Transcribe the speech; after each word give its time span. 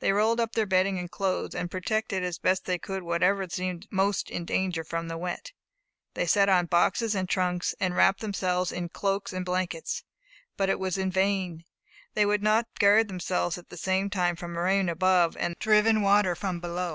They 0.00 0.12
rolled 0.12 0.40
up 0.40 0.54
their 0.54 0.64
bedding 0.64 0.98
and 0.98 1.10
clothes, 1.10 1.54
and 1.54 1.70
protected 1.70 2.22
as 2.22 2.38
best 2.38 2.64
they 2.64 2.78
could 2.78 3.02
whatever 3.02 3.46
seemed 3.46 3.86
most 3.90 4.30
in 4.30 4.46
danger 4.46 4.82
from 4.82 5.08
the 5.08 5.18
wet. 5.18 5.52
They 6.14 6.24
sat 6.24 6.48
on 6.48 6.64
boxes 6.72 7.14
and 7.14 7.28
trunks, 7.28 7.74
and 7.78 7.94
wrapped 7.94 8.20
themselves 8.20 8.72
in 8.72 8.88
cloaks 8.88 9.34
and 9.34 9.44
blankets; 9.44 10.02
but 10.56 10.70
it 10.70 10.78
was 10.78 10.96
in 10.96 11.10
vain; 11.10 11.66
they 12.14 12.24
could 12.24 12.42
not 12.42 12.66
guard 12.78 13.08
themselves 13.08 13.58
at 13.58 13.68
the 13.68 13.76
same 13.76 14.08
time 14.08 14.36
from 14.36 14.54
the 14.54 14.60
rain 14.60 14.88
above 14.88 15.36
and 15.36 15.52
the 15.54 15.60
driven 15.60 16.00
water 16.00 16.34
from 16.34 16.60
below. 16.60 16.92